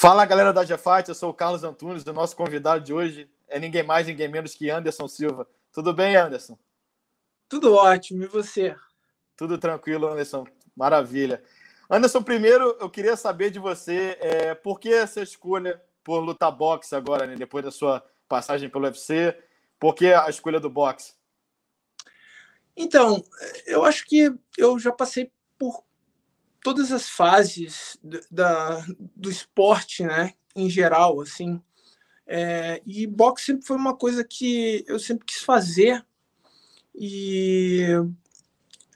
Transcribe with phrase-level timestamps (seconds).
[0.00, 3.58] Fala galera da GFight, eu sou o Carlos Antunes, o nosso convidado de hoje é
[3.58, 5.46] ninguém mais, ninguém menos que Anderson Silva.
[5.70, 6.58] Tudo bem, Anderson?
[7.46, 8.74] Tudo ótimo, e você?
[9.36, 10.46] Tudo tranquilo, Anderson.
[10.74, 11.42] Maravilha.
[11.90, 16.94] Anderson, primeiro eu queria saber de você é, por que essa escolha por lutar boxe
[16.94, 19.38] agora, né, depois da sua passagem pelo UFC?
[19.78, 21.12] Por que a escolha do boxe?
[22.74, 23.22] Então,
[23.66, 25.84] eu acho que eu já passei por
[26.62, 27.98] todas as fases
[28.30, 28.84] da,
[29.16, 31.60] do esporte, né, em geral, assim.
[32.26, 36.04] É, e boxe sempre foi uma coisa que eu sempre quis fazer.
[36.94, 37.86] E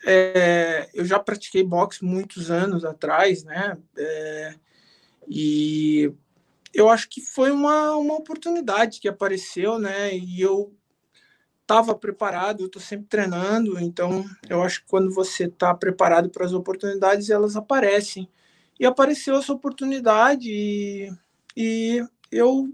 [0.06, 3.77] é, eu já pratiquei boxe muitos anos atrás, né?
[3.96, 4.55] É,
[5.28, 6.12] e
[6.72, 10.14] eu acho que foi uma, uma oportunidade que apareceu, né?
[10.16, 10.72] E eu
[11.64, 16.44] estava preparado, eu estou sempre treinando, então eu acho que quando você está preparado para
[16.44, 18.28] as oportunidades, elas aparecem.
[18.78, 21.11] E apareceu essa oportunidade e,
[21.56, 22.69] e eu,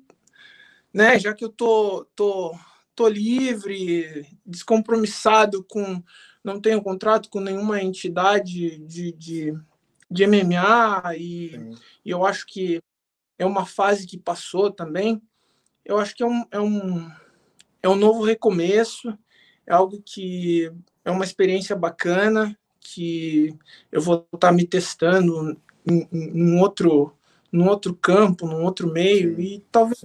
[0.93, 2.59] né, já que eu tô, tô,
[2.95, 6.03] tô livre, descompromissado com
[6.43, 9.55] não tenho contrato com nenhuma entidade de, de,
[10.11, 11.55] de MMA e,
[12.03, 12.81] e, eu acho que
[13.39, 15.21] é uma fase que passou também.
[15.85, 17.11] Eu acho que é um, é um,
[17.83, 19.17] é um novo recomeço,
[19.67, 20.71] é algo que
[21.05, 23.55] é uma experiência bacana, que
[23.93, 27.15] eu vou estar me testando em, em, em outro,
[27.53, 29.43] num outro campo, num outro meio, Sim.
[29.43, 30.05] e talvez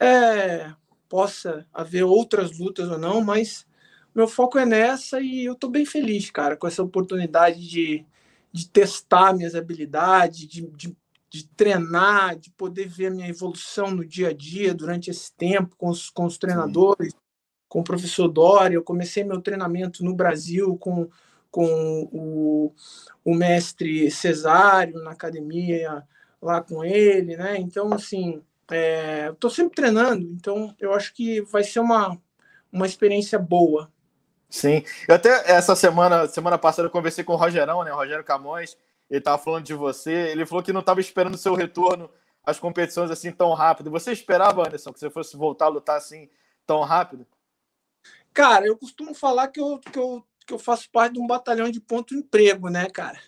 [0.00, 0.72] é,
[1.08, 3.66] possa haver outras lutas ou não, mas
[4.14, 8.04] meu foco é nessa e eu tô bem feliz, cara, com essa oportunidade de,
[8.52, 10.96] de testar minhas habilidades, de, de,
[11.34, 15.74] de treinar, de poder ver a minha evolução no dia a dia durante esse tempo
[15.76, 17.18] com os, com os treinadores, Sim.
[17.68, 18.76] com o professor Dória.
[18.76, 21.08] Eu comecei meu treinamento no Brasil com,
[21.50, 22.72] com o,
[23.24, 26.04] o mestre Cesário na academia
[26.40, 27.56] lá com ele, né?
[27.58, 28.40] Então, assim,
[28.70, 32.16] é, tô sempre treinando, então eu acho que vai ser uma,
[32.70, 33.92] uma experiência boa
[34.48, 34.84] Sim.
[35.08, 37.92] Eu até essa semana, semana passada, eu conversei com o Rogerão, né?
[37.92, 38.76] O Rogério Camões.
[39.10, 40.12] Ele estava falando de você.
[40.12, 42.10] Ele falou que não estava esperando o seu retorno
[42.44, 43.90] às competições assim tão rápido.
[43.90, 46.28] Você esperava, Anderson, que você fosse voltar a lutar assim
[46.66, 47.26] tão rápido?
[48.32, 51.70] Cara, eu costumo falar que eu, que eu, que eu faço parte de um batalhão
[51.70, 53.20] de ponto emprego, né, cara?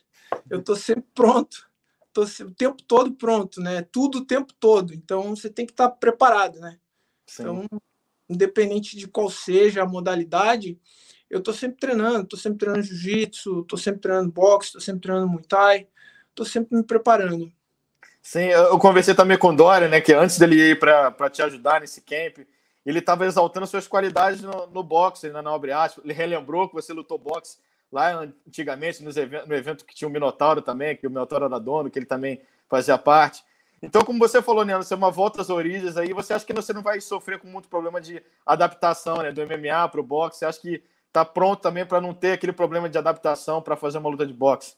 [0.51, 1.71] Eu tô sempre pronto.
[2.13, 3.83] Tô o tempo todo pronto, né?
[3.83, 4.95] Tudo o tempo todo.
[4.95, 6.79] Então você tem que estar tá preparado, né?
[7.27, 7.43] Sim.
[7.43, 7.67] Então,
[8.29, 10.81] independente de qual seja a modalidade,
[11.31, 15.29] eu tô sempre treinando, tô sempre treinando jiu-jitsu, tô sempre treinando boxe, tô sempre treinando
[15.29, 15.87] muay thai,
[16.35, 17.53] tô sempre me preparando.
[18.23, 21.81] Sim, eu conversei também com o Dória, né, que antes dele ir para te ajudar
[21.81, 22.39] nesse camp,
[22.85, 26.01] ele estava exaltando suas qualidades no, no boxe, né, na Nobre Arte.
[26.05, 27.59] Ele relembrou que você lutou boxe
[27.91, 28.13] lá
[28.47, 31.99] antigamente nos no evento que tinha o Minotauro também, que o Minotauro era dono, que
[31.99, 33.45] ele também fazia parte.
[33.83, 36.53] Então, como você falou, né, você é uma volta às origens aí, você acha que
[36.53, 40.39] você não vai sofrer com muito problema de adaptação, né, do MMA para o boxe?
[40.39, 40.83] Você acha que
[41.17, 44.35] está pronto também para não ter aquele problema de adaptação para fazer uma luta de
[44.35, 44.77] boxe?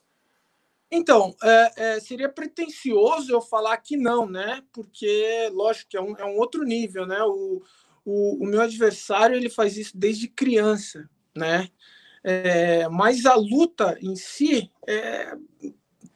[0.91, 4.63] Então, é, é, seria pretencioso eu falar que não, né?
[4.73, 7.21] Porque, lógico, que é um, é um outro nível, né?
[7.25, 7.63] O,
[8.05, 11.69] o, o, meu adversário ele faz isso desde criança, né?
[12.23, 15.37] É, mas a luta em si, é,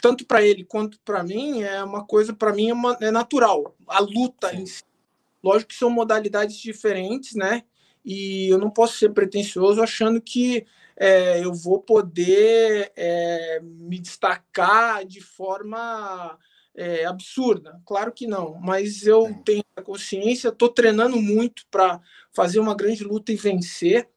[0.00, 3.76] tanto para ele quanto para mim, é uma coisa, para mim, é, uma, é natural.
[3.86, 4.56] A luta Sim.
[4.58, 4.84] em si.
[5.42, 7.64] Lógico que são modalidades diferentes, né?
[8.04, 15.04] E eu não posso ser pretensioso achando que é, eu vou poder é, me destacar
[15.04, 16.38] de forma
[16.74, 17.80] é, absurda.
[17.86, 22.00] Claro que não, mas eu tenho a consciência, estou treinando muito para
[22.32, 24.08] fazer uma grande luta e vencer.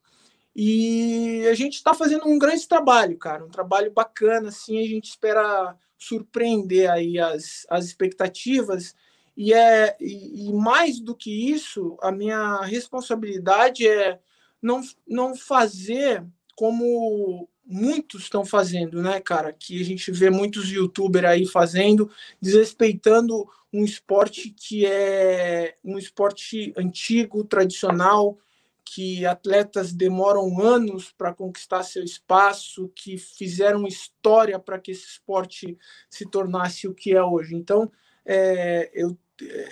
[0.55, 5.09] E a gente está fazendo um grande trabalho, cara, um trabalho bacana, assim, a gente
[5.09, 8.95] espera surpreender aí as, as expectativas
[9.35, 14.19] e, é, e, e mais do que isso, a minha responsabilidade é
[14.61, 19.51] não, não fazer como muitos estão fazendo, né, cara?
[19.51, 22.09] Que a gente vê muitos youtubers aí fazendo,
[22.41, 28.37] desrespeitando um esporte que é um esporte antigo, tradicional,
[28.85, 35.77] que atletas demoram anos para conquistar seu espaço, que fizeram história para que esse esporte
[36.09, 37.55] se tornasse o que é hoje.
[37.55, 37.91] Então,
[38.23, 39.17] é, eu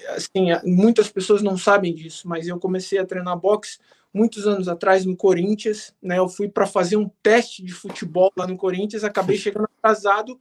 [0.10, 3.80] assim, muitas pessoas não sabem disso, mas eu comecei a treinar boxe
[4.14, 6.20] muitos anos atrás no Corinthians, né?
[6.20, 10.40] Eu fui para fazer um teste de futebol lá no Corinthians, acabei chegando atrasado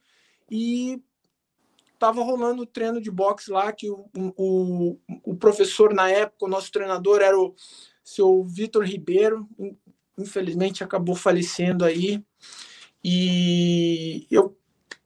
[0.50, 1.00] e
[1.94, 6.48] estava rolando o treino de boxe lá que o, o, o professor na época, o
[6.48, 7.54] nosso treinador era o
[8.04, 9.48] seu Vitor Ribeiro,
[10.18, 12.22] infelizmente acabou falecendo aí.
[13.04, 14.56] E eu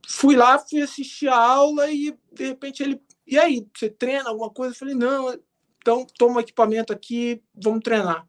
[0.09, 4.51] fui lá, fui assistir a aula e de repente ele, e aí, você treina alguma
[4.51, 4.75] coisa?
[4.75, 5.39] Eu falei, não,
[5.79, 8.27] então toma o equipamento aqui, vamos treinar.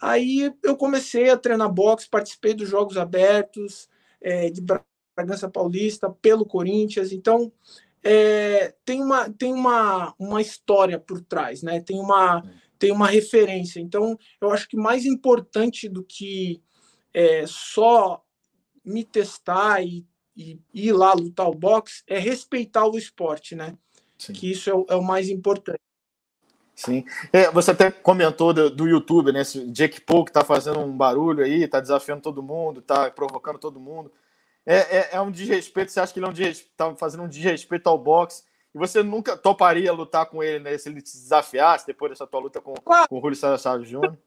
[0.00, 3.88] Aí eu comecei a treinar boxe, participei dos Jogos Abertos,
[4.20, 4.62] é, de
[5.16, 7.52] Bragança Paulista, pelo Corinthians, então
[8.02, 11.80] é, tem, uma, tem uma, uma história por trás, né?
[11.80, 12.42] tem, uma,
[12.78, 13.80] tem uma referência.
[13.80, 16.62] Então, eu acho que mais importante do que
[17.12, 18.24] é, só
[18.84, 23.76] me testar e, e, ir lá lutar o boxe é respeitar o esporte, né?
[24.18, 24.32] Sim.
[24.32, 25.80] Que isso é o, é o mais importante.
[26.74, 27.04] Sim.
[27.32, 29.40] É, você até comentou do, do, YouTube, né?
[29.40, 33.58] Esse Jake Paul que tá fazendo um barulho aí, tá desafiando todo mundo, tá provocando
[33.58, 34.12] todo mundo.
[34.64, 36.34] É, é, é um desrespeito, você acha que ele é um
[36.76, 38.44] tá fazendo um desrespeito ao boxe?
[38.74, 40.76] E você nunca toparia lutar com ele, né?
[40.78, 43.08] Se ele te desafiasse depois dessa tua luta com, claro.
[43.08, 44.18] com o Julio César Júnior?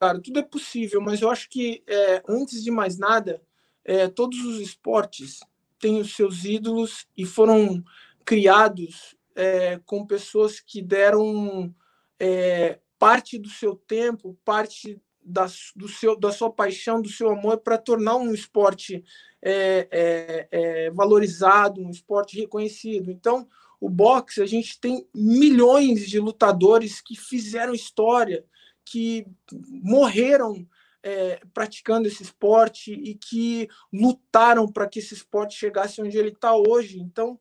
[0.00, 3.42] Cara, tudo é possível, mas eu acho que é, antes de mais nada,
[3.84, 5.40] é, todos os esportes
[5.78, 7.82] têm os seus ídolos e foram
[8.24, 11.72] criados é, com pessoas que deram
[12.18, 15.46] é, parte do seu tempo, parte da,
[15.76, 19.04] do seu, da sua paixão, do seu amor para tornar um esporte
[19.40, 23.12] é, é, é, valorizado, um esporte reconhecido.
[23.12, 23.48] Então,
[23.80, 28.44] o boxe, a gente tem milhões de lutadores que fizeram história,
[28.84, 30.66] que morreram
[31.00, 36.56] é, praticando esse esporte e que lutaram para que esse esporte chegasse onde ele está
[36.56, 36.98] hoje.
[36.98, 37.38] Então,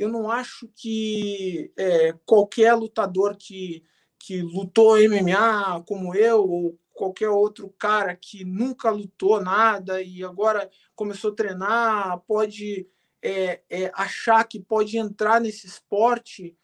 [0.00, 3.84] eu não acho que é, qualquer lutador que,
[4.18, 10.70] que lutou MMA como eu, ou qualquer outro cara que nunca lutou nada e agora
[10.94, 12.88] começou a treinar, pode
[13.22, 16.56] é, é, achar que pode entrar nesse esporte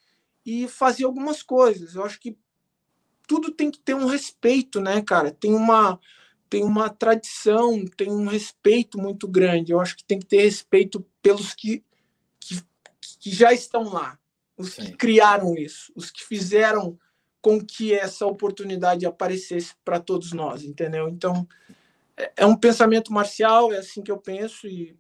[0.45, 1.95] e fazer algumas coisas.
[1.95, 2.39] Eu acho que
[3.29, 5.31] tudo tem que ter um respeito, né, cara?
[5.31, 6.01] Tem uma
[6.49, 9.73] tem uma tradição, tem um respeito muito grande.
[9.73, 11.85] Eu acho que tem que ter respeito pelos que
[13.19, 14.19] que já estão lá,
[14.57, 14.85] os Sim.
[14.85, 16.99] que criaram isso, os que fizeram
[17.41, 21.09] com que essa oportunidade aparecesse para todos nós, entendeu?
[21.09, 21.47] Então,
[22.17, 24.99] é, é um pensamento marcial, é assim que eu penso e,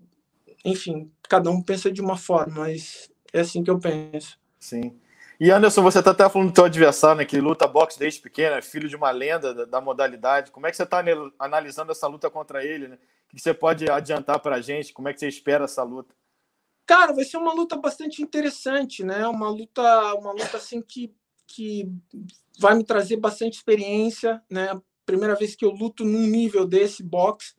[0.64, 4.38] enfim, cada um pensa de uma forma, mas é assim que eu penso.
[4.60, 4.98] Sim.
[5.38, 8.56] E Anderson, você está até falando do teu adversário, né, que luta boxe desde pequeno,
[8.56, 10.50] é filho de uma lenda da, da modalidade.
[10.50, 11.04] Como é que você está
[11.38, 12.88] analisando essa luta contra ele?
[12.88, 12.96] Né?
[13.26, 14.94] O que você pode adiantar para a gente?
[14.94, 16.14] Como é que você espera essa luta?
[16.87, 19.27] Cara, vai ser uma luta bastante interessante, né?
[19.27, 19.83] Uma luta,
[20.15, 21.12] uma luta assim que,
[21.47, 21.91] que
[22.59, 24.69] vai me trazer bastante experiência, né?
[25.05, 27.55] Primeira vez que eu luto num nível desse boxe.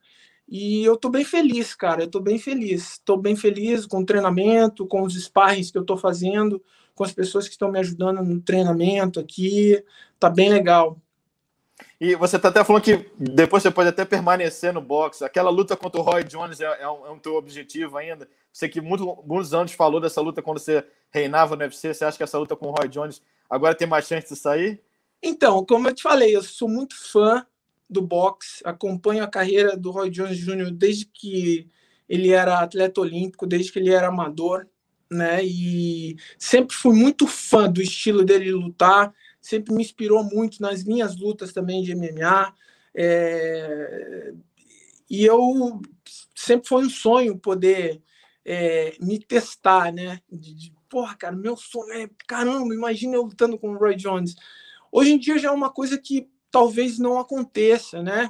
[0.48, 2.04] E eu tô bem feliz, cara.
[2.04, 3.00] Eu tô bem feliz.
[3.04, 6.64] Tô bem feliz com o treinamento, com os sparrings que eu tô fazendo,
[6.96, 9.84] com as pessoas que estão me ajudando no treinamento aqui.
[10.20, 11.02] Tá bem legal.
[12.00, 15.24] E você está até falando que depois você pode até permanecer no boxe.
[15.24, 18.28] Aquela luta contra o Roy Jones é, é, um, é um teu objetivo ainda?
[18.52, 22.18] Você que muito, muitos anos falou dessa luta quando você reinava no UFC, você acha
[22.18, 24.82] que essa luta com o Roy Jones agora tem mais chance de sair?
[25.22, 27.46] Então, como eu te falei, eu sou muito fã
[27.90, 30.72] do boxe, acompanho a carreira do Roy Jones Jr.
[30.72, 31.68] desde que
[32.08, 34.68] ele era atleta olímpico, desde que ele era amador,
[35.10, 35.44] né?
[35.44, 39.14] E sempre fui muito fã do estilo dele lutar
[39.48, 42.54] sempre me inspirou muito nas minhas lutas também de MMA.
[42.94, 44.34] É,
[45.10, 45.80] e eu
[46.36, 48.02] sempre foi um sonho poder
[48.44, 50.20] é, me testar, né?
[50.30, 54.36] De, de, porra, cara, meu sonho é caramba, imagina eu lutando com o Roy Jones.
[54.92, 58.30] Hoje em dia já é uma coisa que talvez não aconteça, né?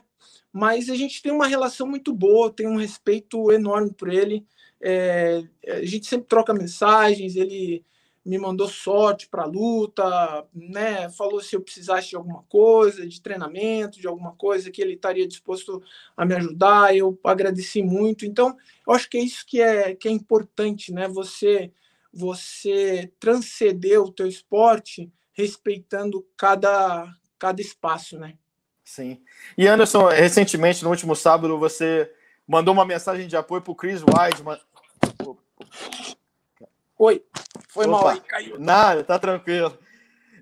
[0.53, 4.45] Mas a gente tem uma relação muito boa, tem um respeito enorme por ele.
[4.79, 7.83] É, a gente sempre troca mensagens, ele
[8.27, 11.09] me mandou sorte para a luta, né?
[11.11, 15.25] Falou se eu precisasse de alguma coisa, de treinamento, de alguma coisa que ele estaria
[15.25, 15.81] disposto
[16.15, 16.93] a me ajudar.
[16.93, 18.25] Eu agradeci muito.
[18.25, 21.07] Então, eu acho que é isso que é que é importante, né?
[21.07, 21.71] Você
[22.11, 28.33] você transcender o teu esporte respeitando cada cada espaço, né?
[28.83, 29.21] Sim.
[29.57, 32.11] E Anderson, recentemente no último sábado você
[32.45, 34.59] mandou uma mensagem de apoio para o Chris Weidman.
[36.99, 37.23] Oi,
[37.77, 38.59] foi Opa, mal aí, caiu.
[38.59, 39.77] Nada, tá tranquilo.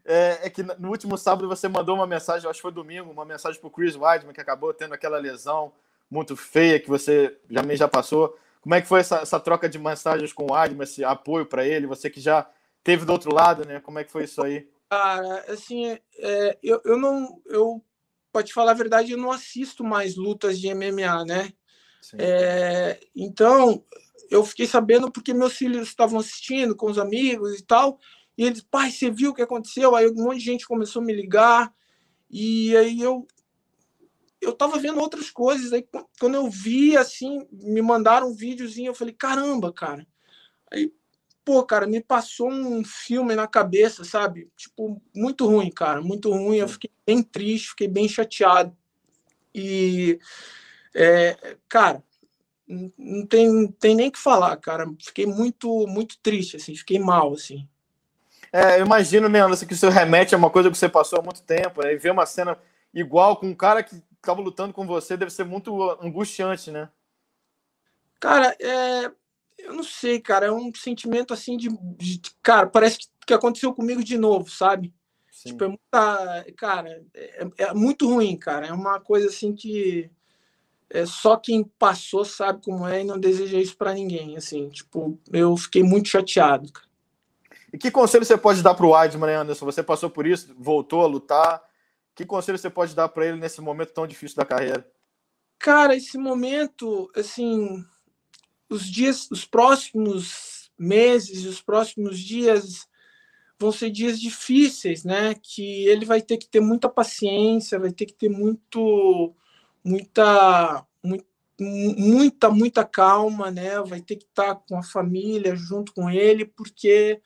[0.05, 3.25] É, é, que no último sábado você mandou uma mensagem, acho que foi domingo, uma
[3.25, 5.73] mensagem pro Chris Weidman, que acabou tendo aquela lesão
[6.09, 8.37] muito feia que você já me já passou.
[8.61, 11.65] Como é que foi essa, essa troca de mensagens com o Weidman, esse apoio para
[11.65, 11.87] ele?
[11.87, 12.47] Você que já
[12.83, 13.79] teve do outro lado, né?
[13.81, 14.69] Como é que foi isso aí?
[14.89, 17.41] Cara, assim, é, eu, eu não.
[17.47, 17.83] Eu,
[18.31, 21.51] pode falar a verdade, eu não assisto mais lutas de MMA, né?
[22.17, 23.83] É, então,
[24.29, 27.99] eu fiquei sabendo porque meus filhos estavam assistindo com os amigos e tal.
[28.37, 29.95] E eles, pai, você viu o que aconteceu?
[29.95, 31.73] Aí um monte de gente começou a me ligar.
[32.29, 33.27] E aí eu
[34.41, 35.73] eu tava vendo outras coisas.
[35.73, 35.87] Aí
[36.19, 40.05] quando eu vi, assim, me mandaram um videozinho, eu falei, caramba, cara,
[40.71, 40.91] Aí,
[41.43, 44.49] pô, cara, me passou um filme na cabeça, sabe?
[44.57, 46.57] Tipo, muito ruim, cara, muito ruim.
[46.57, 48.75] Eu fiquei bem triste, fiquei bem chateado.
[49.53, 50.19] E,
[50.95, 52.01] é, cara,
[52.67, 54.85] não tem, tem nem que falar, cara.
[54.99, 57.67] Fiquei muito, muito triste, assim, fiquei mal, assim.
[58.51, 61.21] É, eu imagino, né, Anderson, que isso remete a uma coisa que você passou há
[61.21, 61.93] muito tempo, né?
[61.93, 62.57] E ver uma cena
[62.93, 66.89] igual com um cara que estava lutando com você deve ser muito angustiante, né?
[68.19, 69.11] Cara, é,
[69.57, 73.73] eu não sei, cara, é um sentimento assim de, de cara, parece que, que, aconteceu
[73.73, 74.93] comigo de novo, sabe?
[75.29, 75.49] Sim.
[75.49, 78.67] Tipo, é muita, cara, é, é, muito ruim, cara.
[78.67, 80.09] É uma coisa assim que
[80.95, 84.69] é só quem passou sabe como é e não deseja isso para ninguém, assim.
[84.69, 86.87] Tipo, eu fiquei muito chateado, cara.
[87.73, 89.65] E que conselho você pode dar para o Weidman, né, Anderson?
[89.65, 91.61] Você passou por isso, voltou a lutar.
[92.15, 94.89] Que conselho você pode dar para ele nesse momento tão difícil da carreira?
[95.59, 97.83] Cara, esse momento, assim,
[98.69, 102.87] os dias, os próximos meses, os próximos dias
[103.59, 105.35] vão ser dias difíceis, né?
[105.35, 109.35] Que ele vai ter que ter muita paciência, vai ter que ter muito,
[109.85, 110.85] muita,
[111.59, 113.79] muita, muita calma, né?
[113.83, 117.21] Vai ter que estar com a família junto com ele, porque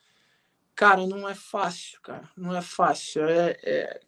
[0.80, 2.30] Cara, não é fácil, cara.
[2.34, 3.22] Não é fácil.
[3.28, 4.00] É, é,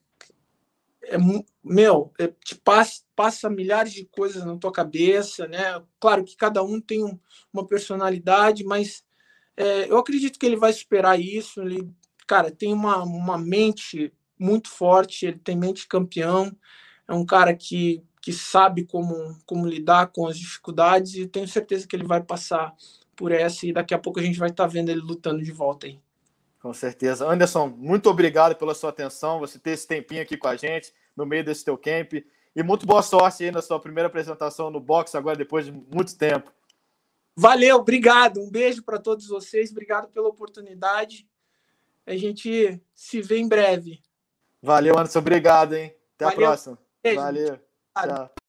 [1.03, 1.19] é
[1.63, 5.83] meu, é, te passa, passa milhares de coisas na tua cabeça, né?
[6.01, 7.21] Claro que cada um tem um,
[7.53, 9.05] uma personalidade, mas
[9.55, 11.61] é, eu acredito que ele vai superar isso.
[11.61, 11.87] Ele,
[12.27, 16.57] cara, tem uma, uma mente muito forte, ele tem mente campeão,
[17.07, 21.89] é um cara que, que sabe como, como lidar com as dificuldades e tenho certeza
[21.89, 22.73] que ele vai passar
[23.17, 25.51] por essa e daqui a pouco a gente vai estar tá vendo ele lutando de
[25.51, 25.99] volta aí.
[26.61, 27.29] Com certeza.
[27.29, 31.27] Anderson, muito obrigado pela sua atenção, você ter esse tempinho aqui com a gente, no
[31.27, 32.13] meio desse teu camp.
[32.55, 36.17] E muito boa sorte aí na sua primeira apresentação no boxe, agora depois de muito
[36.17, 36.53] tempo.
[37.35, 38.41] Valeu, obrigado.
[38.41, 39.73] Um beijo para todos vocês.
[39.73, 41.27] Obrigado pela oportunidade.
[42.07, 44.01] A gente se vê em breve.
[44.63, 45.19] Valeu, Anderson.
[45.19, 45.93] Obrigado, hein?
[46.15, 46.39] Até Valeu.
[46.39, 46.79] a próxima.
[47.03, 47.21] Beijo.
[47.21, 47.72] Valeu.
[47.95, 48.42] 是